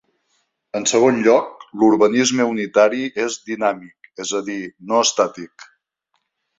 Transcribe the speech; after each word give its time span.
En 0.79 0.87
segon 0.91 1.19
lloc, 1.27 1.67
l'urbanisme 1.83 2.49
unitari 2.55 3.05
és 3.29 3.39
dinàmic, 3.53 4.13
és 4.27 4.35
a 4.43 4.45
dir, 4.53 4.61
no 4.93 5.07
estàtic. 5.09 5.73